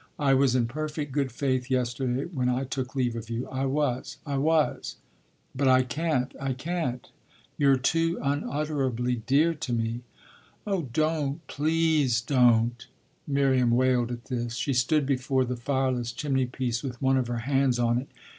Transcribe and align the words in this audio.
"I 0.17 0.33
was 0.33 0.55
in 0.55 0.65
perfect 0.65 1.11
good 1.11 1.31
faith 1.31 1.69
yesterday 1.69 2.25
when 2.25 2.49
I 2.49 2.63
took 2.63 2.95
leave 2.95 3.15
of 3.15 3.29
you. 3.29 3.47
I 3.49 3.65
was 3.65 4.17
I 4.25 4.35
was. 4.37 4.95
But 5.53 5.67
I 5.67 5.83
can't 5.83 6.33
I 6.41 6.53
can't: 6.53 7.07
you're 7.55 7.75
too 7.77 8.17
unutterably 8.23 9.17
dear 9.27 9.53
to 9.53 9.71
me." 9.71 10.01
"Oh 10.65 10.89
don't 10.91 11.45
please 11.45 12.19
don't!" 12.19 12.87
Miriam 13.27 13.69
wailed 13.69 14.11
at 14.11 14.25
this. 14.25 14.55
She 14.55 14.73
stood 14.73 15.05
before 15.05 15.45
the 15.45 15.55
fireless 15.55 16.11
chimney 16.11 16.47
piece 16.47 16.81
with 16.81 16.99
one 16.99 17.15
of 17.17 17.27
her 17.27 17.37
hands 17.45 17.77
on 17.77 17.99
it. 17.99 18.07